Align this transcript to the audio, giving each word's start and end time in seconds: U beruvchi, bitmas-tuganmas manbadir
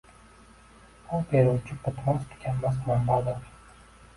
U 1.17 1.19
beruvchi, 1.33 1.77
bitmas-tuganmas 1.83 2.81
manbadir 2.89 3.41